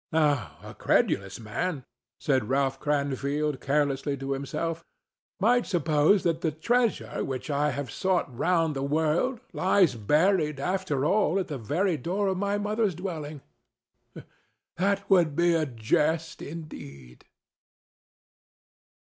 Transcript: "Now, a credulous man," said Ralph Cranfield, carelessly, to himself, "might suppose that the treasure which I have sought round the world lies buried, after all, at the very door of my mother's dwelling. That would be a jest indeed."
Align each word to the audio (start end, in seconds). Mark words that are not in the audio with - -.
"Now, 0.11 0.57
a 0.63 0.73
credulous 0.73 1.39
man," 1.39 1.85
said 2.19 2.49
Ralph 2.49 2.79
Cranfield, 2.79 3.61
carelessly, 3.61 4.17
to 4.17 4.31
himself, 4.31 4.83
"might 5.39 5.67
suppose 5.67 6.23
that 6.23 6.41
the 6.41 6.49
treasure 6.49 7.23
which 7.23 7.51
I 7.51 7.69
have 7.69 7.91
sought 7.91 8.25
round 8.35 8.75
the 8.75 8.81
world 8.81 9.41
lies 9.53 9.93
buried, 9.93 10.59
after 10.59 11.05
all, 11.05 11.37
at 11.37 11.49
the 11.49 11.59
very 11.59 11.97
door 11.97 12.29
of 12.29 12.37
my 12.37 12.57
mother's 12.57 12.95
dwelling. 12.95 13.41
That 14.77 15.07
would 15.07 15.35
be 15.35 15.53
a 15.53 15.67
jest 15.67 16.41
indeed." 16.41 17.25